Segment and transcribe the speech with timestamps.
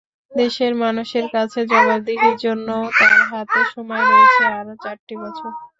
[0.31, 5.51] দেশের মানুষের কাছে জবাবদিহির জন্যও তাঁর হাতে সময় রয়েছে আরও চারটি বছর।